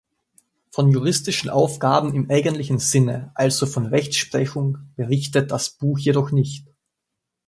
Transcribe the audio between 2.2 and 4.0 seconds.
eigentlichen Sinne, also von